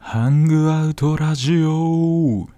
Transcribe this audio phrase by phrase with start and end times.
[0.00, 2.48] ハン・グアウトラジオ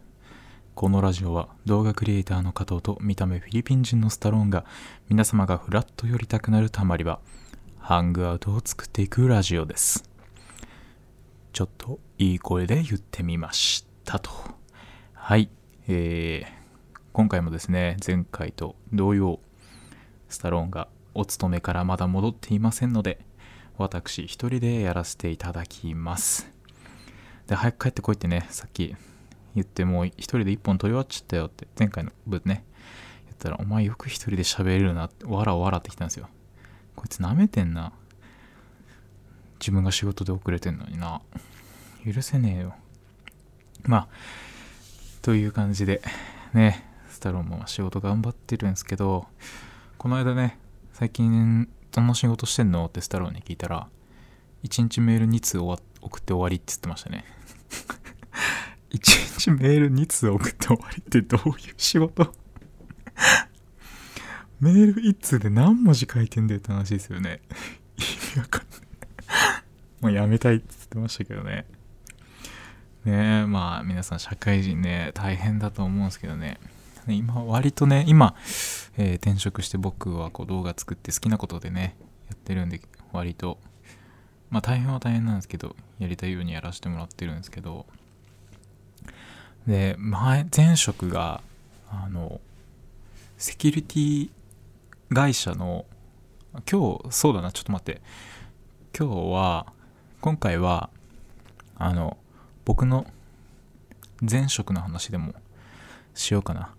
[0.76, 4.66] このラジオは動画クリエイターの加藤と見た目フィリピン人のスタローンが
[5.08, 7.18] 皆様がフラッと寄りたくなるたまり場。
[7.78, 10.04] ハングアウトを作っていくラジオです。
[11.54, 14.30] ちょっといい声で言ってみましたと。
[15.14, 15.48] はい。
[15.88, 19.40] えー、今回もですね前回と同様
[20.28, 23.20] スタローンがお勤めからまだ戻っていませんので
[23.78, 26.52] 私一人でやらせていただきます。
[27.46, 28.94] で早く帰ってこいってねさっき
[29.56, 32.64] 言ってもう一人で一本取り終わっちゃったよって前回の分ね。
[33.24, 36.28] 言ったらお前よく一人で喋れるなってわらわらってきたんですよ。
[36.94, 37.92] こいつ舐めてんな。
[39.58, 41.22] 自分が仕事で遅れてんのにな。
[42.04, 42.74] 許せねえよ。
[43.84, 44.08] まあ
[45.22, 46.02] という感じで
[46.52, 49.26] ねスタローも仕事頑張ってるんですけど
[49.96, 50.58] この間ね
[50.92, 53.88] 最近どんな仕事してんのってスタローに聞いたら
[54.64, 55.74] 1日メール2通送
[56.18, 57.24] って終わりって言ってましたね。
[58.90, 62.32] 1日メール2通送って終わりってどういう仕事？
[64.60, 67.40] メール1通で何文字書いてんだよって話ですよね。
[67.96, 68.80] 意味わかんない。
[70.00, 71.66] もうやめたいって言ってましたけどね。
[73.04, 76.58] ねえまあ皆さん社会人ね大変だと思うんですけどね
[77.06, 78.34] 今割とね今、
[78.96, 81.96] えー、転職して僕はこう動画作って好きなことでね
[82.28, 82.80] やってるんで
[83.12, 83.58] 割と。
[84.48, 87.86] まあ大変は大変なんですけどやりたいようにやらせてもらってるんですけど。
[89.66, 91.42] で前前職が
[91.90, 92.40] あの
[93.36, 94.30] セキュリティ
[95.12, 95.84] 会社の
[96.70, 98.00] 今日そうだなちょっと待って。
[98.98, 99.66] 今日は
[100.22, 100.88] 今回は
[101.76, 102.16] あの
[102.64, 103.06] 僕の
[104.22, 105.34] 前職の話でも
[106.14, 106.74] しようかな。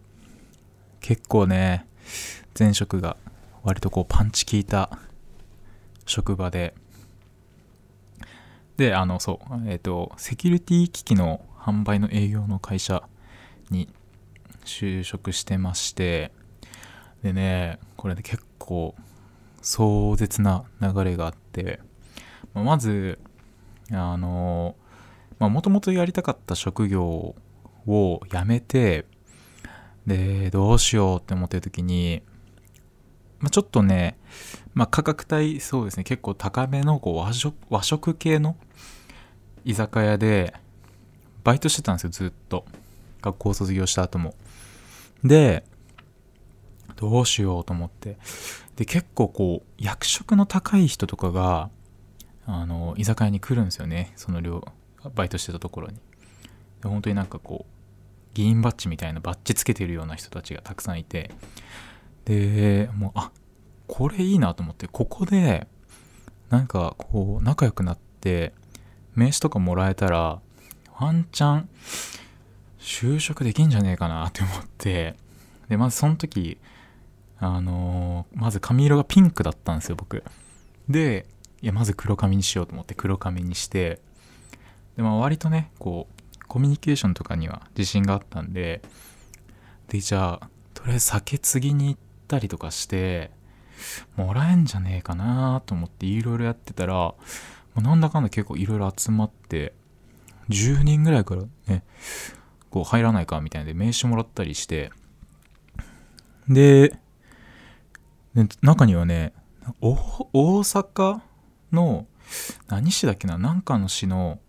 [0.99, 1.85] 結構ね
[2.57, 3.17] 前職が
[3.63, 4.97] 割とこうパンチ効いた
[6.05, 6.73] 職場で。
[8.77, 13.03] であのそうえっ、ー、とセキュリティ機器の販売の営業の会社
[13.69, 13.89] に
[14.65, 16.31] 就職してまして
[17.23, 18.95] でねこれで結構
[19.61, 21.79] 壮絶な流れがあって
[22.53, 23.19] まず
[23.91, 24.75] あの
[25.39, 27.35] もともとやりたかった職業
[27.85, 29.05] を辞めて
[30.07, 32.23] で、どうしようって思ってる時に、
[33.39, 34.17] まあ、ちょっとね、
[34.73, 37.17] まあ、価格帯、そうですね、結構高めのこう
[37.69, 38.55] 和食系の
[39.65, 40.53] 居酒屋で、
[41.47, 42.65] バイトしてたんですよ、ずっと。
[43.21, 44.35] 学校卒業した後も。
[45.23, 45.63] で、
[46.97, 48.17] どうしようと思って。
[48.75, 51.69] で、結構こう、役職の高い人とかが、
[52.45, 54.61] あの、居酒屋に来るんですよね、その量、
[55.15, 55.95] バイトしてたところに。
[56.81, 57.77] で本当になんかこう、
[58.33, 61.31] 議員バッジみたいなバッジつけてるような人たちがたくさんいて
[62.25, 63.31] でもうあ
[63.87, 65.65] これいいなと思ってここで
[66.51, 68.53] なんかこう仲良くなって
[69.15, 70.39] 名刺とかもらえたら
[70.99, 71.69] ワンチャン
[72.79, 75.15] 就職できんじゃねえかなって思って
[75.69, 76.57] でまずその時
[77.39, 80.23] あのー、まず髪色がピンクだったんですよ僕。
[80.89, 81.27] で
[81.61, 83.99] いやまず黒髪にしようと思って黒髪にして
[84.95, 88.81] でまあ割とねこうコミュニケーションとかには自信があったんで
[89.89, 93.31] でじゃあとりあえず酒継ぎに行ったりとかして
[94.15, 97.15] もらえんじゃねえかなと思っていろいろやってたらも
[97.77, 99.73] うなんだかんだ結構いろいろ集まって
[100.49, 101.83] 10人ぐらいからね
[102.69, 104.91] こう入らないかみたいなで名刺もらったりして。
[106.47, 106.97] で
[108.61, 109.33] 中にはね
[109.81, 111.21] 大阪
[111.71, 112.07] の
[112.67, 114.39] 何市だっけな何かの市の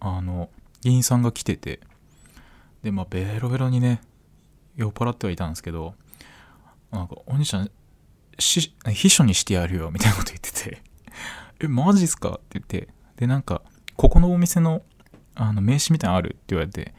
[0.00, 0.50] あの
[0.82, 1.80] 議員さんが来てて、
[2.82, 4.00] で、まあ、ベロベロにね、
[4.74, 5.94] 酔っ払ってはいたんですけど、
[6.90, 7.70] なんか、お兄ちゃん、
[8.36, 10.82] 秘書にしてやるよ、みたいなこと言ってて、
[11.60, 12.30] え、マジっすか？
[12.30, 13.62] って言って、で、なんか、
[13.94, 14.82] ここのお店の、
[15.34, 16.94] あの、名刺みたいなのあるって言われて、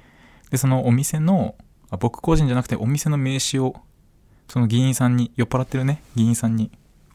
[0.50, 1.56] で、そのお店の、
[1.89, 3.75] あ僕個人じゃなくて、お店の名刺を、
[4.47, 6.71] その議員さんに、酔っ払ってるね、議員さんに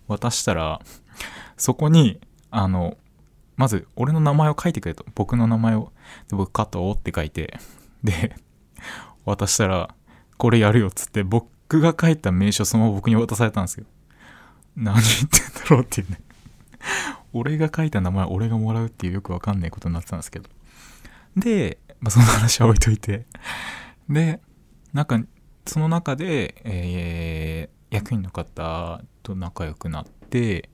[0.06, 0.80] 渡したら、
[1.56, 2.20] そこに、
[2.50, 2.96] あの、
[3.56, 5.04] まず、俺の名前を書いてくれと。
[5.14, 5.92] 僕の名前を。
[6.28, 7.58] で、僕、加藤って書いて、
[8.04, 8.36] で、
[9.24, 9.94] 渡したら、
[10.36, 13.84] これやるよっつって、僕が書いた名称そのまま僕に渡されたんですよ。
[14.76, 16.20] 何言ってんだろうっていうね。
[17.32, 20.48] 俺が書いた名前、俺がもらうっていうよくわかんないことになってたんですけど。
[21.36, 23.26] で、まあ、その話は置いといて。
[24.08, 24.40] で、
[24.92, 25.20] なんか、
[25.66, 30.69] その中で、え役員の方と仲良くなって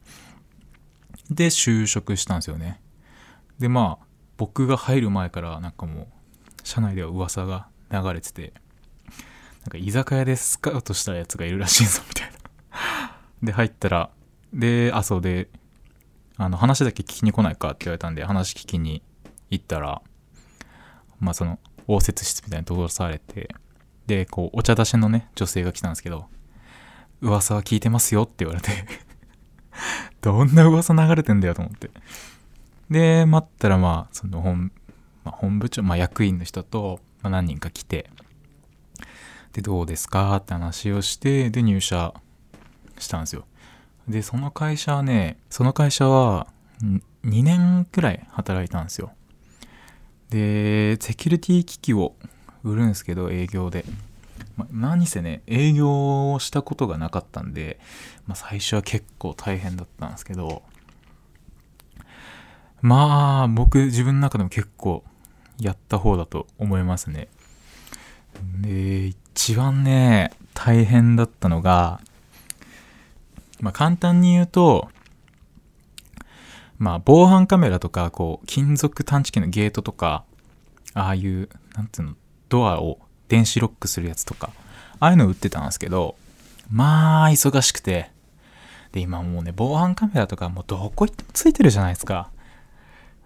[1.31, 2.81] で就職したんですよね
[3.59, 4.07] でまあ
[4.37, 6.07] 僕が入る前からなんかもう
[6.65, 8.53] 社内では噂が流れてて
[9.63, 12.37] なんか居酒屋でスカウトしたやつがいるらしいぞみたいな
[13.43, 14.11] で入ったら
[14.53, 15.49] であそうで
[16.37, 19.03] あの話だけ聞きに来ないかって言われたんで話聞きに
[19.51, 20.03] 行ったら
[21.21, 23.49] まあその応接室みたいに通されて
[24.07, 26.27] でこうお茶出しのね女性が来たんですけど
[27.21, 28.71] 噂は聞いてますよって言われて
[30.21, 31.91] どんな噂流れてんだよと思って。
[32.91, 34.71] で待ったらまあその本,、
[35.25, 38.11] まあ、本部長、まあ、役員の人と、何人か来て
[39.55, 40.37] でどうですか？
[40.37, 42.13] って話をしてで入社
[42.99, 43.47] したんですよ。
[44.07, 46.49] でその会社はねその会社は
[46.83, 49.13] 2年くらい働いたんですよ。
[50.35, 52.17] でセキュリティ機器を
[52.65, 53.85] 売るんですけど営業で、
[54.57, 57.79] まあ、何せね営業をしたことがなかったんで、
[58.27, 60.65] まあ、最初は結構大変だったんですけど
[62.81, 65.05] まあ僕自分の中でも結構
[65.61, 67.29] やった方だと思いますね。
[68.61, 72.01] で一番ね大変だったのが
[73.61, 74.89] まあ簡単に言うと
[76.85, 80.25] まあ防犯カメラとかこう金属探知機のゲートとか
[80.93, 82.15] ああいうなんていうの
[82.51, 82.99] ドアを
[83.29, 84.51] 電子ロックするやつとか
[85.01, 86.15] ああいうの売ってたんですけど
[86.71, 88.13] まあ忙しくて。
[88.93, 92.31] で今もうね防犯カメラとかもうどこ行ってもついてるじゃないですか。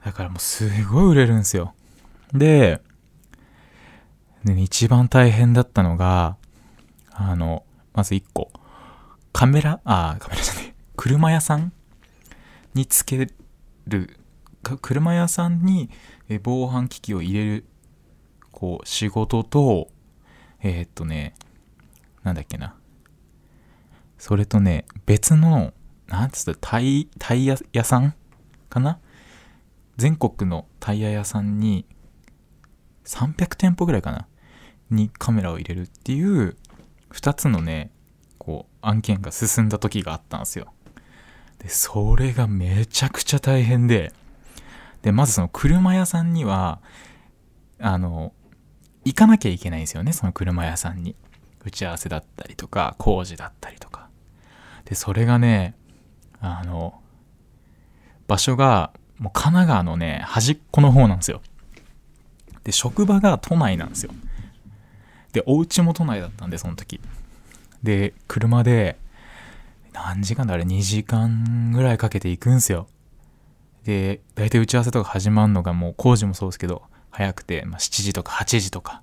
[0.03, 1.75] だからもうすごい売れるんですよ。
[2.33, 2.81] で、
[4.45, 6.39] で、一番大変だったのが、
[7.13, 8.51] あの、まず一個、
[9.35, 11.71] カメラ、ああ、カメラじゃねえ、車屋さん
[12.73, 13.29] につけ
[13.89, 14.19] る、
[14.83, 15.91] 車屋さんに
[16.43, 17.65] 防犯機器を入れる、
[18.53, 19.89] こう、仕事と、
[20.61, 21.35] えー、っとね、
[22.23, 22.75] なんだっけな。
[24.19, 25.73] それとね、別の、
[26.09, 28.15] なんつったタイ、タイヤ屋さん
[28.69, 28.99] かな？
[29.97, 31.85] 全国のタイヤ屋さんに
[33.05, 34.27] 300店舗ぐらいかな？
[34.91, 36.57] にカメラを入れるっていう
[37.13, 37.91] 2つのね
[38.39, 40.73] こう案件が進んだ時があったんですよ。
[41.59, 44.13] でそれがめちゃくちゃ大変で
[45.03, 46.81] でまずその車屋さんには
[47.79, 48.33] あの
[49.05, 51.17] 行かなきゃいけないんですよねその車屋さんに
[51.65, 54.09] 打ち合わせだったりとか工事だったりとか
[54.85, 55.75] でそれがね
[56.41, 57.01] あの
[58.27, 61.43] 場所がもう神奈川のね、端っこの方なんですよ。
[62.65, 64.13] で、職場が都内なんですよ。
[65.33, 67.01] で、お家も都内だったんで、その時。
[67.83, 68.97] で、車で、
[70.07, 70.55] 何時間だ？
[70.55, 72.89] あれ、2時間ぐらいかけて行くんすよ。
[73.85, 79.03] で、大体打ち合わせとか始まるのがもう工事もそうですけど、早くて、まあ、7時とか8時とか。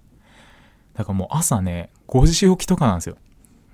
[0.94, 3.18] だからもう朝ね、5時起きとかなんですよ。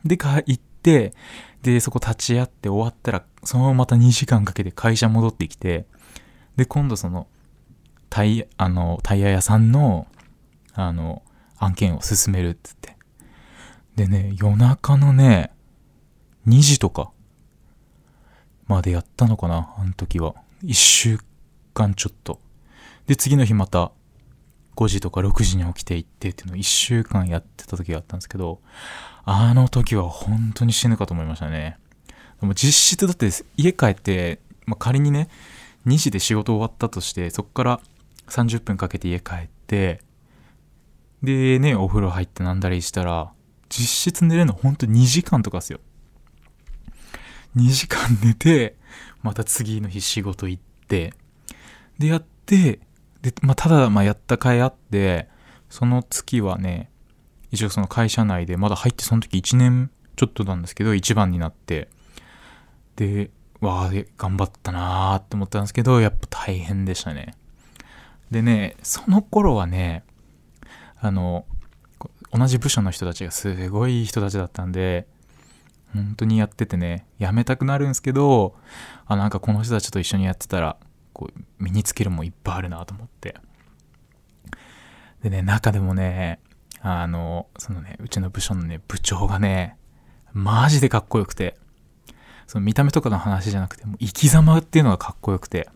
[0.03, 1.13] で、か行って、
[1.61, 5.85] で、そこ立ち会って終わったら、そのまままた2時間かけて会社戻ってきて、
[6.55, 7.27] で、今度その、
[8.09, 10.07] タイ、あの、タイヤ屋さんの、
[10.73, 11.21] あの、
[11.57, 12.97] 案件を進めるっつって。
[13.95, 15.51] でね、夜中のね、
[16.47, 17.11] 2時とか、
[18.67, 20.35] までやったのかな、あの時は。
[20.63, 21.19] 1週
[21.73, 22.39] 間ちょっと。
[23.07, 23.91] で、次の日また、
[24.75, 28.61] 5時とか6時に起きていってっていうのを1週間やってた時があったんですけど、
[29.25, 31.77] あの時は本当に死ぬかと思いましたね。
[32.39, 35.27] でも実質だって家帰って、まあ、仮にね、
[35.87, 37.81] 2時で仕事終わったとしてそこから
[38.27, 40.01] 30分かけて家帰って
[41.23, 43.31] でねお風呂入ってなんだりしたら
[43.69, 45.79] 実質寝れるのほんと2時間とかっすよ
[47.55, 48.75] 2時間寝て
[49.21, 51.13] また次の日仕事行って
[51.99, 52.79] でやって
[53.21, 55.27] で、まあ、ただまやった甲斐あって
[55.69, 56.89] その月はね
[57.51, 61.89] 一応その会社内でまだ入ってその時1年ちょっとなんですけど1番になって
[62.95, 63.31] で
[63.61, 67.35] わあ、頑張ったなーって思ったんですけど、やっぱ大変でしたね。
[68.31, 70.03] でね、その頃はね、
[70.99, 71.45] あの、
[72.33, 75.07] 同じ部署の人たちがすごい人たちだったんで、
[75.93, 78.55] 本当にやっててね、やめたくなるんですけど、
[79.05, 80.77] あ、なんかこの人たちと一緒にやってたら、
[81.13, 83.35] こう、身につけるもいっぱいあるなと思って。
[85.21, 86.39] でね、中でもね、
[86.81, 89.77] あの、そのね、うちの部署のね、部長がね、
[90.33, 91.57] マジでかっこよくて、
[92.47, 95.69] その見た目とかの話じゃなくて、もう生き様っていうのがかっこよくて、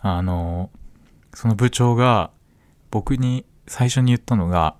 [0.00, 0.70] あの、
[1.34, 2.30] その部長が
[2.90, 4.76] 僕に最初に言ったのが、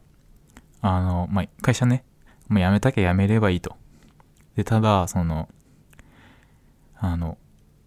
[0.80, 2.04] あの、まあ、会社ね、
[2.48, 3.76] もう辞めたきゃ辞めればいいと。
[4.56, 5.48] で、ただ、その、
[6.98, 7.38] あの、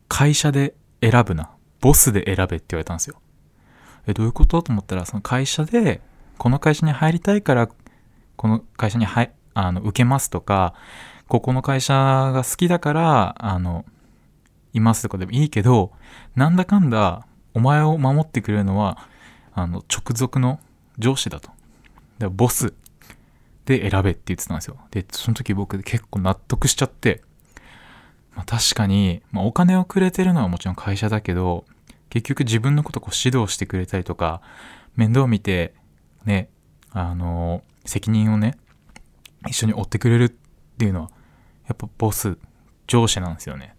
[0.07, 1.51] 会社で選ぶな。
[1.81, 3.21] ボスで選べって言われたんですよ。
[4.07, 4.61] え、どういうこと？
[4.63, 6.01] と思ったら、その会社で、
[6.37, 7.69] この会社に入りたいから、
[8.35, 10.73] この会社に入、あの、受けますとか、
[11.27, 13.85] ここの会社が好きだから、あの、
[14.73, 15.91] いますとかでもいいけど、
[16.35, 19.07] なんだかんだ、お前を守ってくれるのは、
[19.53, 20.59] あの、直属の
[20.97, 21.49] 上司だと。
[22.17, 22.73] だボス
[23.65, 24.77] で選べって言ってたんですよ。
[24.91, 27.21] で、その時僕結構納得しちゃって、
[28.35, 31.65] まあ、確かに、まあ、お金をくれてるのはもちろん会社だけど、
[32.09, 34.41] 結局自分のことこう指導してくれたりとか、
[34.95, 35.73] 面倒を見て、
[36.25, 36.49] ね、
[36.91, 38.57] あの、責任をね、
[39.47, 41.11] 一緒に追ってくれるっていうのは、
[41.67, 42.37] やっぱボス、
[42.87, 43.75] 上司なんですよね。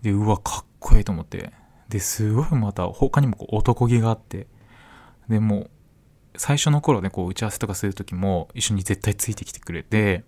[0.00, 1.52] で、うわ、かっこいいと思って。
[1.88, 4.46] で、すごいまた他にもこう男気があって、
[5.28, 5.68] でも、
[6.36, 10.24] 最初の頃ね、こう打ち合わせとかする時も一緒に絶対ついてきてくれて、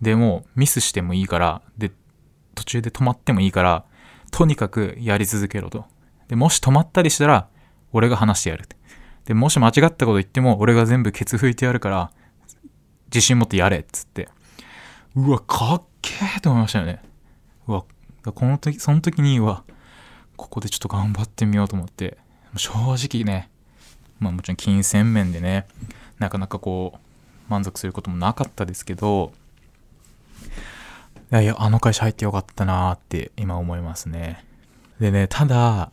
[0.00, 1.92] でもミスしてもいいから、で、
[2.54, 3.84] 途中で止まってもいいから、
[4.30, 5.84] とにかくやり続けろと。
[6.28, 7.48] で、もし止まったりしたら、
[7.92, 8.76] 俺が話してやるて。
[9.26, 12.10] で、もし間違ったこと言っても、俺が全部ケツ拭いてやるから、
[13.06, 14.28] 自信持ってやれっつって。
[15.14, 17.02] うわ、かっけえと思いましたよね。
[17.66, 17.84] うわ、
[18.24, 19.64] この時、その時に、うわ、
[20.36, 22.18] ここでちょっと頑張ってみようと思って、
[22.56, 23.50] 正直ね、
[24.18, 25.66] まあもちろん金銭面でね、
[26.18, 29.32] なかなかこう、満足することもなかったですけど、
[31.32, 34.44] いやいや、あの会社入ってよかったなーって今思いますね。
[35.00, 35.90] でね、ただ、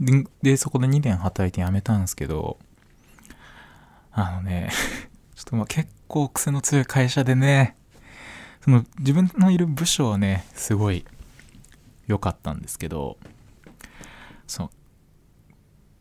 [0.00, 2.58] でで、そこで2年働いて辞めたんですけど、
[4.12, 4.70] あのね、
[5.34, 7.76] ちょっとまあ結構癖の強い会社でね、
[8.62, 11.04] その自分のいる部署はね、すごい
[12.06, 13.16] 良かったんですけど、
[14.46, 14.70] その、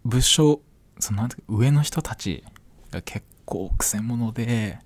[0.03, 0.61] 部署、
[1.01, 2.43] その上の人たち
[2.91, 4.79] が結構癖者で、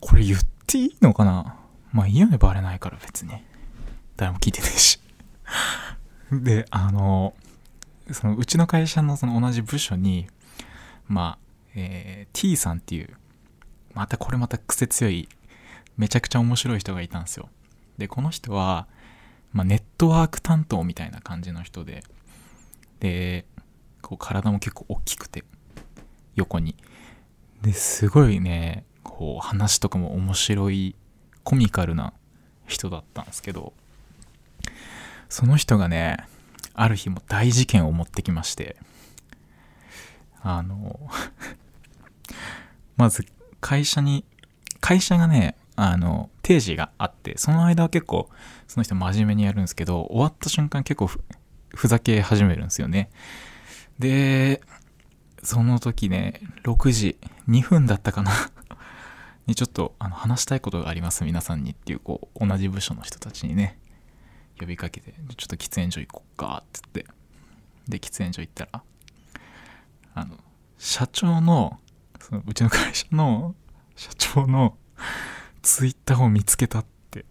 [0.00, 1.56] これ言っていいのかな？
[1.92, 3.32] まあいいよね、バレないから別に。
[4.16, 5.00] 誰も聞いてねえし。
[6.30, 7.34] で、あの、
[8.12, 10.28] そのうちの会社のその同じ部署に、
[11.06, 13.16] まあ、えー T さんっていう、
[13.94, 15.28] またこれまた癖強い、
[15.96, 17.48] めちゃくちゃ面白い人がいたんですよ。
[17.96, 18.86] で、この人は、
[19.52, 22.04] まあ、ネットワーク担当みたいな感じの人で、
[23.00, 23.46] で、
[24.08, 25.44] こう体も結構大きくて、
[26.34, 26.74] 横に。
[27.60, 30.96] で、すごいね、こう話とかも面白い、
[31.44, 32.14] コミカルな
[32.66, 33.74] 人だったんですけど、
[35.28, 36.24] その人がね、
[36.72, 38.76] ある日も大事件を持ってきまして、
[40.40, 40.98] あの、
[42.96, 43.26] まず
[43.60, 44.24] 会社に、
[44.80, 48.30] 会社がね、あの、定時があって、その間は結構、
[48.68, 51.20] その人真面目にやるんですけど、終わった瞬間結構ふ
[51.74, 53.10] ふざけ始めるんですよね。
[53.98, 54.60] で、
[55.42, 58.32] その時ね、6時2分だったかな
[59.46, 63.78] にちょっとあの話したいことがあります、皆さんにっていう、こう、同じ部署の人たちにね、
[64.58, 67.12] 呼びかけて、ちょっと喫煙所行こっかって言って、
[67.88, 68.82] で、喫煙所行ったら、
[70.14, 70.38] あの、
[70.78, 71.80] 社長の、
[72.20, 73.54] そのうちの会社の
[73.96, 74.76] 社長の
[75.62, 77.24] ツイッターを見つけたって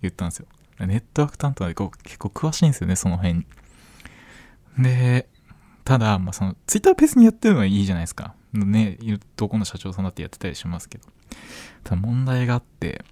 [0.00, 0.46] 言ったんですよ。
[0.78, 3.46] ネットワーク担当でこう結構詳しいんですよね、その辺に。
[4.78, 5.28] で、
[5.84, 8.34] ただ、まあ、そのツイッターベースにやってるのはいいじゃないですか。
[8.52, 8.98] ね、
[9.36, 11.04] どこの社長さんだってやってたりしますけど。
[11.84, 13.04] ただ問題があって、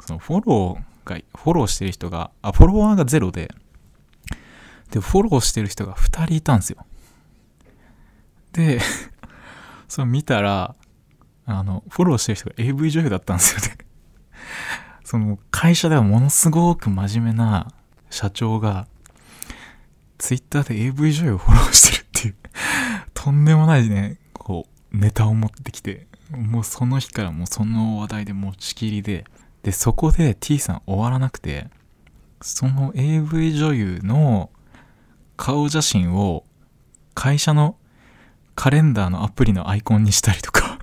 [0.00, 3.50] そのフォローが、フォローしてる人が、あ、フォロワーがゼロで、
[4.90, 6.84] で、フォローしてる人が2人いたんですよ。
[8.52, 8.80] で、
[9.88, 10.76] それ見たら、
[11.46, 13.78] あの、フォローしてる人が AV 女優だったんですよね。
[15.04, 17.72] その会社ではものすごく真面目な
[18.10, 18.86] 社長が、
[20.24, 22.34] ツイッターで AV 女優をフォローしてるっていう、
[23.12, 29.26] とんでもないね、こう、ネタを持ってきて、もうその日からもうその話題で持ちきりで、
[29.64, 31.68] で、そこで T さん終わらなくて、
[32.40, 34.48] その AV 女優の
[35.36, 36.46] 顔写真を
[37.12, 37.76] 会社の
[38.54, 40.78] カレンダーのアプリのアイコンにしたりとか、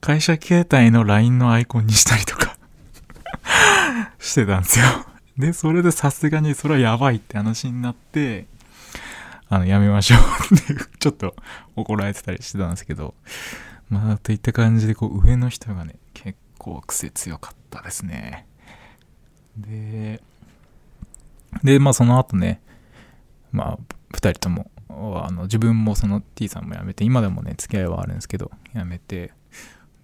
[0.00, 2.56] 会社携帯の LINE のアイコンにしたりとか、
[4.18, 5.11] してたんですよ。
[5.38, 8.46] で、それでさすがにそれはやばいって話になって、
[9.48, 11.34] あの、やめましょうって、 ちょっと
[11.76, 13.14] 怒られてたりしてたんですけど、
[13.88, 18.46] まあ、といった感じで、こう、上の人がね、結構癖強かったですね。
[19.56, 20.22] で、
[21.62, 22.60] で、まあ、その後ね、
[23.52, 23.78] まあ、
[24.14, 29.32] 二人とも、あの自分もその T さんも辞めて、今でもね、付き合いはあるんですけど、辞めて、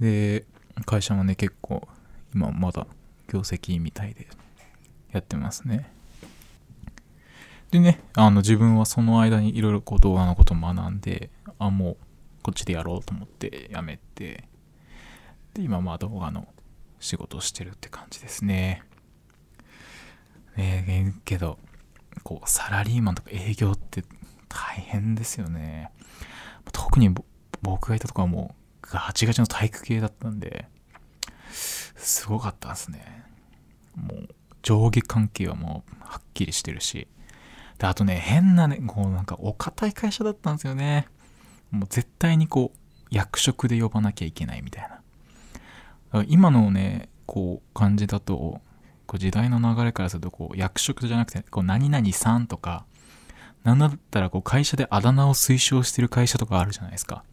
[0.01, 0.45] で、
[0.85, 1.87] 会社もね、結構、
[2.35, 2.87] 今まだ
[3.29, 4.29] 業績みたいで、
[5.13, 5.91] やってますね。
[7.71, 11.97] でね、あの自分はその間にいろいろこう動画のことを学んで、あ、もう
[12.43, 14.49] こっちでやろうと思って辞めて、
[15.55, 16.49] で、今まあ動画の
[17.01, 18.83] 仕事をしてるって感じですね。
[20.57, 21.59] ねえ、けど、
[22.25, 24.03] こう、サラリーマンとか営業って
[24.49, 25.91] 大変ですよね。
[26.73, 27.15] 特に
[27.63, 30.69] 僕がいたとこはもうガチガチの体育系だったんで、
[31.97, 33.25] すごかったですね
[33.95, 34.29] もう
[34.69, 37.09] 上下関係はもうはっきりしてるし。
[37.79, 41.07] であとね変なねこうなんかお堅い会社だったんですよね。
[41.71, 42.79] もう絶対にこう
[43.11, 44.91] 役職で呼ばなきゃいけないみたい
[46.13, 46.25] な。
[46.29, 48.61] 今のねこう感じだと
[49.07, 52.85] こう時代の流れからするとこう役職じゃなくてこう何々さんとか
[53.65, 57.25] なんだったらこう会社であだ名を推奨してる会社とかあるじゃないですか。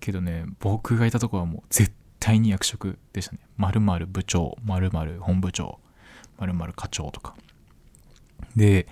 [0.00, 3.38] けどね僕がいたとこはもう絶対に役職でしたね。
[3.56, 5.78] 〇〇部長〇〇本部長。
[6.40, 7.34] 〇〇課長とか。
[8.56, 8.88] で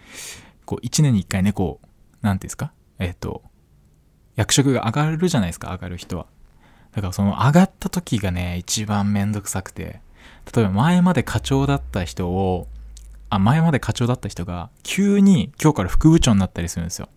[0.64, 1.87] こう1年に1回ねこう
[2.23, 2.73] 何ていうんですか？
[2.99, 3.43] えっ、と
[4.37, 6.26] 役職が上がるじゃないですか上がる人は。
[6.93, 10.00] だからその上がった時がね一番めんどくさくて。
[10.55, 12.69] 例えば前まで課長だった人を
[13.28, 17.09] あ前まで課長だった人が急に今日から副部長になったりするんですよ。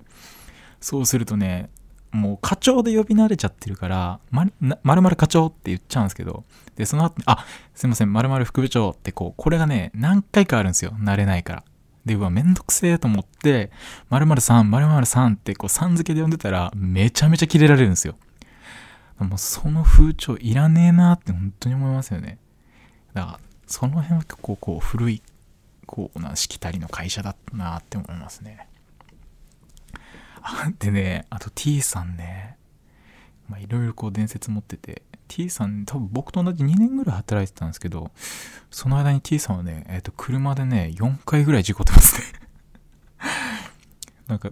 [0.81, 1.69] そうするとね
[2.11, 4.53] もう課長で呼び慣れちゃってるから、まる
[4.83, 6.43] まるまる課長って言っちゃうんですけど、
[6.75, 10.91] で、その後、あ、すいません、まるまる副部長ってこう、これがね、何回かあるんですよ。
[10.99, 11.63] 慣れないから。
[12.05, 13.71] で、うわ、めんどくせえと思って、
[14.09, 18.15] まるまるさん、まるまるさんってこう、さん付けで呼んでたら、めちゃめちゃキレられるんですよ。
[19.19, 22.39] もうその風潮いらねえなって本当に思いますよね。
[23.13, 25.21] だから、その辺は結構こう、古い、
[25.85, 28.67] こうな、しきたりの会社だったなって思いますね。
[30.79, 32.57] でね、あと T さんね、
[33.47, 38.11] まあいろいろこう伝説持ってて、T さん多分僕と同じ2年ぐらい働いてたんですけど、
[38.69, 42.25] その間に T さんはね、えっ、と、車でね、4回ぐらい事故ってますね。
[44.27, 44.51] なんか、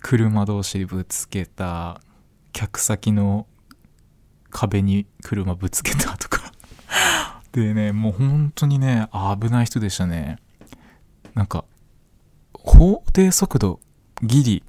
[0.00, 2.00] 車同士ぶつけた、
[2.52, 3.46] 客先の
[4.50, 6.52] 壁に車ぶつけたとか。
[7.52, 10.38] でね、もう本当にね、危ない人でしたね。
[11.34, 11.64] なんか、
[12.52, 13.78] 法定速度
[14.22, 14.62] ギリ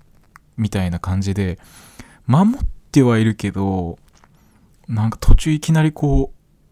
[0.58, 1.60] みたいな感じで、
[2.28, 2.58] 守っ
[2.92, 4.00] てはいるけど、
[4.88, 6.32] なんか途中いきなりこ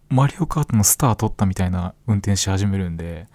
[0.09, 3.27] う、マリオカートのスター取ったみたいな運転し始めるんで、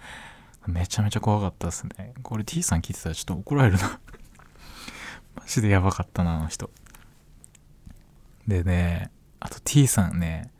[0.67, 2.13] めちゃめちゃ怖かったですね。
[2.23, 3.99] これ T さん聞いてたらちょっと怒られるな。
[5.35, 6.69] マジでやばかったな、あの人。
[8.47, 10.51] でね、あと T さんね、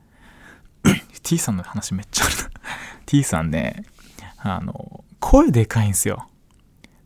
[1.24, 2.50] T さんの話めっちゃあるな。
[3.06, 3.86] T さんね、
[4.38, 6.28] あの、声でかいんすよ。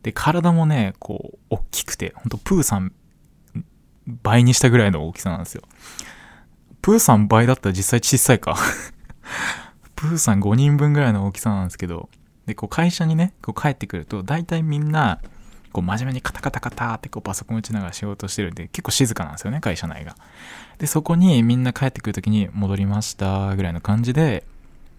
[0.02, 2.92] で、体もね、こう、大きくて、ほんとプーさん
[4.06, 5.62] 倍にしたぐらいの大きさなんですよ。
[6.82, 8.56] プーさん倍だったら実際小さいか。
[9.96, 12.10] プーさん5人分ぐらいの大きさなんですけど、
[12.46, 15.20] で、こう会社にね、こう帰ってくると、大体みんな、
[15.72, 20.14] こう真面目にカタカタカタってこうパソコン打ちながら仕事してるんで、結構静かなんですよね、会社内が。
[20.78, 24.44] で、そこにみんな帰ってくるときに戻りましたぐらいの感じで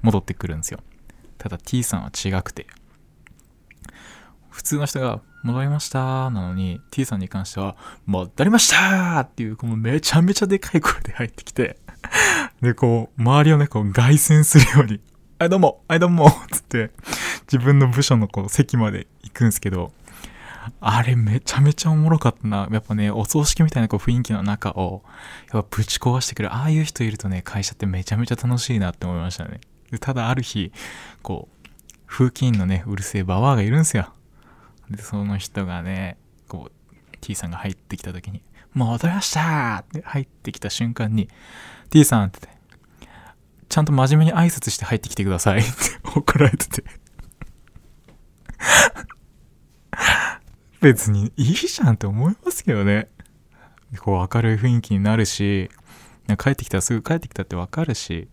[0.01, 0.79] 戻ってくるんですよ。
[1.37, 2.65] ただ T さんは違くて、
[4.49, 6.31] 普通の人が戻りました。
[6.31, 7.75] なのに T さんに関しては
[8.07, 11.77] 戻りましたっていうこのめちゃめちゃでかい声で入ってきて
[12.61, 14.99] でこう周りをねこう凱旋するように
[15.37, 16.89] 「はいどうもはいどうも」つって
[17.41, 19.93] 自分の部署のこう席まで行くんですけど
[20.81, 22.67] あれめちゃめちゃおもろかったな。
[22.71, 25.03] やっぱねお葬式みたいなこう雰囲気の中を
[25.53, 29.61] やっぱぶち壊してくるああいう人いるとね会社ってめちゃめちゃ楽しいなって思いましたね。
[29.91, 30.71] でただある日
[31.21, 31.69] こう
[32.07, 34.14] 風紀委員のねうるせえババアがいるんすよ。
[34.89, 36.17] で、その人がね、
[36.47, 38.41] こう、T さんが入ってきた時に、
[38.73, 41.29] 戻りましたって入ってきた瞬間に、
[41.89, 42.55] T さんって
[43.69, 45.69] ちゃんと真面目に挨拶して入ってきてくださいって
[46.15, 46.81] 怒られてて。
[50.81, 53.09] 別にいいじゃんって思いますけどね。
[53.99, 55.69] こう明るい雰囲気になるし、
[56.39, 58.29] 帰ってきたらすぐ帰ってきたってわかるし、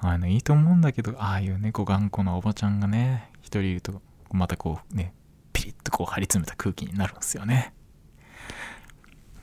[0.00, 4.02] あの、いいと思うんだけど、ああいうね、頑固なおばちゃんがね、一人いると、
[4.32, 5.14] またこうね、
[5.60, 7.74] ピリッとこう張り詰めた空気になるんですよね。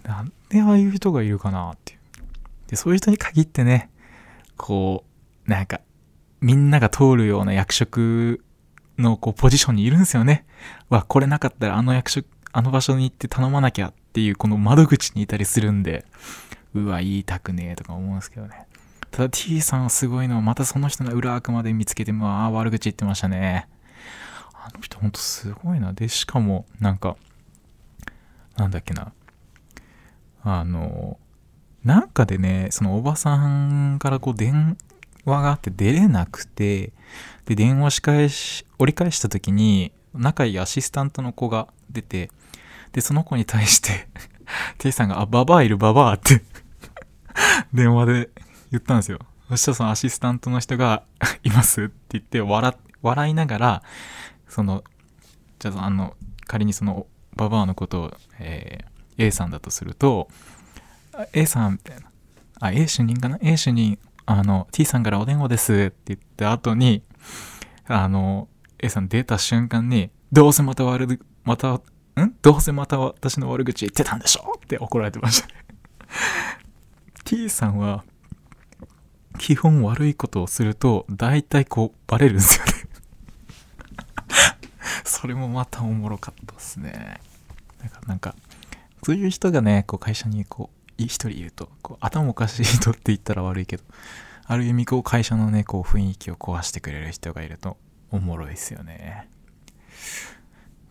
[0.03, 1.99] なんでああいう人がいるかなっていう。
[2.67, 3.91] で、そういう人に限ってね、
[4.55, 5.05] こ
[5.45, 5.81] う、なんか、
[6.41, 8.43] みんなが通るような役職
[8.97, 10.45] のこうポジションにいるんですよね。
[10.89, 16.05] わ、これなかったらあの役職、あの場所に行って頼まなきゃっていうこの窓口にいたりするんで、
[16.73, 18.65] うわ、言いたくねえとか思うんですけどね。
[19.11, 23.67] ただ T さんはすごいのはまたその人の裏悪まで見つけて、まあ悪口言ってましたね。
[24.67, 25.93] あの人ほんとすごいな。
[25.93, 27.15] で、しかも、なんか、
[28.57, 29.13] なんだっけな。
[30.43, 31.17] あの、
[31.85, 34.77] なんかでね、そのおばさんからこう電
[35.23, 36.91] 話があって出れなくて、
[37.45, 42.29] で、電話し返し、折り返した時に、仲いいアシスタントの子が出て、
[42.91, 44.09] で、その子に対して、
[44.79, 46.41] T さんが、あ、ババアいるババアって
[47.73, 48.29] 電話で
[48.71, 49.19] 言ったんですよ。
[49.49, 51.03] そしたらそのアシスタントの人が、
[51.43, 53.83] いますって言って笑、笑いながら、
[54.47, 54.83] その、
[55.59, 60.27] じゃあ、あの、仮にその、ババアのことを、えー A さんだとすると、
[61.33, 62.03] A さん、みたいな。
[62.59, 67.01] あ、A 主任かな ?A 主任、あの、T さんからお電話ですって言った後に、
[67.87, 71.81] あの、A さん出た瞬間に、どうせまた悪、また、ん？
[72.43, 74.59] どうせまた私の悪口言ってたんでしょ？
[74.63, 75.47] って怒られてました
[77.25, 78.03] T さんは、
[79.39, 82.65] 基本悪いことをすると、大体こう、バレるんですよ
[85.07, 87.19] それもまたおもろかったですね。
[87.79, 88.35] なんか、なんか
[89.03, 93.83] そういう人がね、こう会社にこう、一人いると、こう頭おかしい人って言ったら悪いけど、
[94.45, 97.77] ある意味こう会社のね、こう雰囲気を壊してくれる人がいると
[98.11, 99.27] おもろいですよね。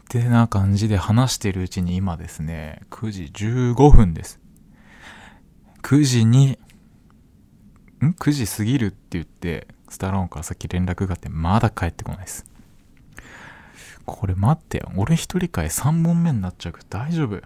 [0.04, 4.40] ってな感じで話してるうちに今ですね、9時15分です。
[5.82, 6.58] 9時に、
[8.02, 12.44] ん ?9 時過ぎるって言って、スタローンからさっき連絡があって、まだ帰ってこないです。
[14.06, 14.90] これ待ってよ。
[14.96, 17.42] 俺一人会3本目になっちゃうけど大丈夫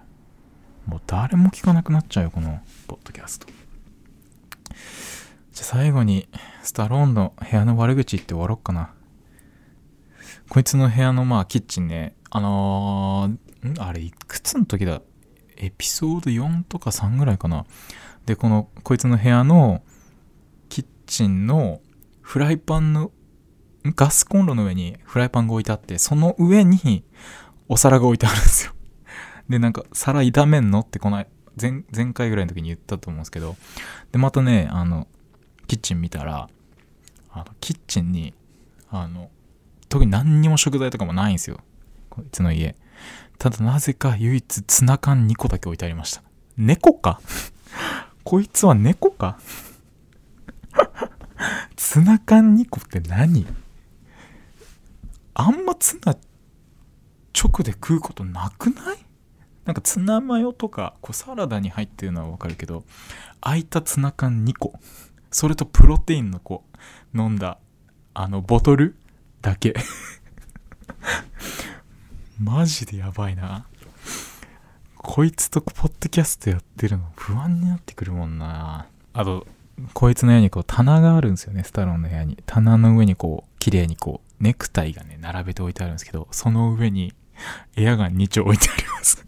[0.86, 3.46] もう誰も聞かなくなっちゃうよ、このポッドキャスト。
[5.52, 6.28] じゃ最後に、
[6.62, 8.92] スタローンの部屋の悪口言って終わろっかな。
[10.48, 15.02] こいつの部屋のまあキッチンね、あのー、あれいくつの時だ？
[15.56, 17.66] エピソード4とか3ぐらいかな。
[18.26, 19.82] で、この、こいつの部屋の
[20.68, 21.80] キッチンの
[22.22, 23.12] フライパンの、
[23.84, 27.04] ガスコンロの上にフライパンが置いてあって、その上に
[27.68, 28.72] お皿が置いてあるんですよ。
[29.48, 33.56] で、なんか、皿炒めんのってこの前、前回ぐらいの時に言ったと思うんですけど、
[34.12, 35.08] で、またね、あの、
[35.66, 36.48] キッチン見たら、
[37.32, 38.34] あの、キッチンに、
[38.90, 39.30] あの、
[39.88, 41.58] 特に何にも食材とかもないんですよ。
[42.10, 42.76] こいつの家。
[43.38, 46.22] ただなぜか唯一ツナ缶2個だけ置いてありました。
[46.56, 47.20] 猫か？
[48.22, 49.38] こいつは猫か？
[51.74, 53.46] ツナ缶2個って何？
[55.40, 56.14] あんまツナ
[57.33, 58.98] 直で食うことなくない？
[59.64, 62.85] なんかツナマヨとかこうサラダに入ってるのはわかるけど
[63.40, 64.74] 空いたツナ缶2個。
[65.31, 66.64] それとプロテインのこ
[67.14, 67.57] う飲んだ
[68.12, 68.96] あのボトル
[69.40, 69.74] だけ。
[72.38, 73.66] マジでやばいな。
[74.98, 78.88] こいつとポッドキャストやってるの不安になってくるもんな。
[79.14, 79.46] あと
[79.94, 81.64] こいつの部屋にこう棚があるんですよね。
[81.64, 82.37] スタロンの部屋に。
[82.44, 87.12] 棚の上にこう綺麗にこうネクタイがね並べて置いてあるんですけどその上に
[87.76, 89.24] エアガン2丁置いてあります。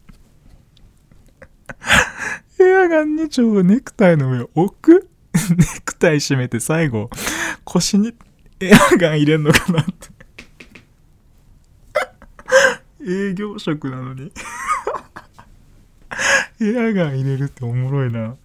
[2.60, 5.08] エアガン2丁をネクタイの上置く？
[5.56, 7.10] ネクタイ締めて最後
[7.64, 8.14] 腰に
[8.60, 9.92] エアガン入れんのかなって。
[13.30, 14.32] 営業職なのに。
[16.60, 18.36] エアガン入れるっておもろいな。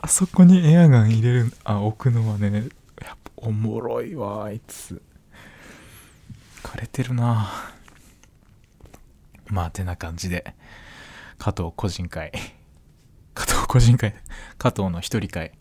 [0.00, 2.68] あそこにエアガン入れるあ置くのはね
[3.00, 5.00] やっぱおもろいわあいつ。
[6.72, 7.50] 枯れてるな。
[9.48, 10.54] まあてな感じで
[11.36, 12.32] 加藤個人会。
[13.34, 14.14] 加藤個人会
[14.56, 15.52] 加藤の一人会。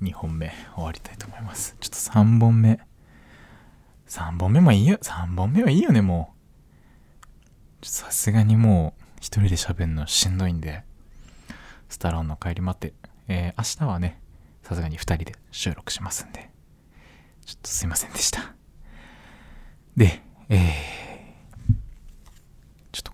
[0.00, 1.76] 2本目終わりたいと思います。
[1.80, 2.78] ちょっと3本目。
[4.06, 4.98] 3本目もいいよ。
[4.98, 6.32] 3本目はいいよねも
[7.82, 7.84] う。
[7.84, 10.84] さすがにもう一人で喋るのしんどいんで。
[11.88, 12.94] スタローンの帰り待って。
[13.26, 14.20] えー、明日はね
[14.62, 16.52] さすがに2人で収録しますんで。
[17.44, 18.54] ちょっとすいませんでした。
[19.96, 20.60] でえー、
[22.92, 23.12] ちょっと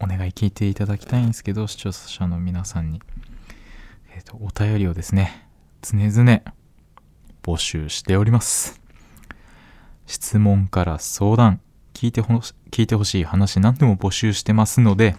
[0.00, 3.00] お願い聞いていただきたいんですけど視聴者の皆さんに。
[4.14, 5.48] えっ、とお便りをですね
[5.80, 6.42] 常々
[7.42, 8.80] 募集しております。
[10.06, 11.60] 質問から相談
[11.94, 12.34] 聞いてほ
[12.70, 15.16] 聞いてほしい話何でも募集してますので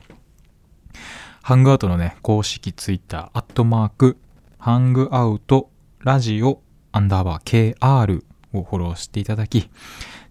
[1.46, 4.18] ハングアウトのね、公式ツイッター、アットマーク、
[4.60, 6.62] ハングアウトラジオ
[6.94, 9.70] アンダーバー KR をフォローしていただき、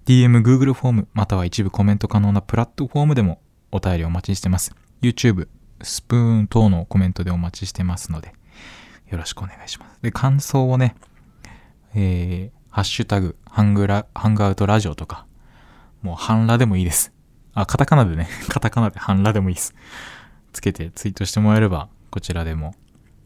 [0.05, 4.75] DM、Google フォーム、または一部コメント可能なプラットフォームでもお便りお待ちしてます。
[5.01, 5.47] YouTube、
[5.81, 8.35] スプーン等のコメントでお待ちしてますので、
[9.11, 10.03] よろしくお願いします。
[10.03, 10.97] で、感想をね、
[11.95, 15.27] えー、ハッシュタグ、ハングラ、ハングアウトラジオとか、
[16.03, 17.12] もう、ハンラでもいいです。
[17.55, 19.73] あ、カタカナでね、 カタカナでハンラでもいいです。
[20.53, 22.75] つけてツイートしてもらえれば、こちらでも、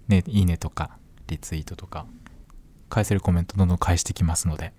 [0.08, 2.04] ね、いいねとか、リツイートとか、
[2.90, 4.74] 返せるコメントどんどん返してきますので、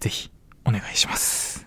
[0.00, 0.32] ぜひ、
[0.64, 1.66] お願いします。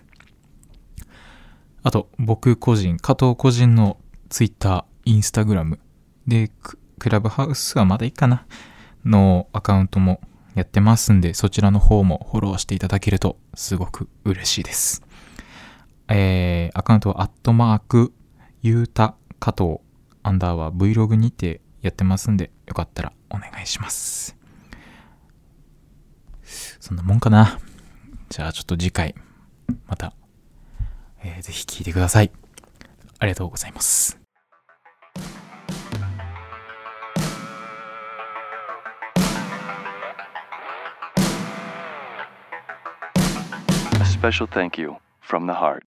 [1.82, 5.78] あと、僕個人、加藤個人のツイッター、インスタグラム、
[6.26, 8.46] で、ククラブハウスはまだいいかな
[9.04, 10.20] のアカウントも
[10.54, 15.02] やってますんで、そちらの方もフォローしていただけるとすごく嬉しいです。
[16.08, 18.12] えー、アカウントはアットマーク、
[18.62, 19.80] ゆうた加藤
[20.22, 24.36] アンダーは Vlog にてやってますんで、よかったらお願いします。
[26.80, 27.58] そんなもんかな。
[28.34, 29.14] じゃあちょっと次回、
[29.86, 30.12] また、
[31.22, 32.32] えー、ぜひ聴いてください。
[33.20, 34.18] ありがとうございます。
[44.00, 45.82] A special thank you from the heart.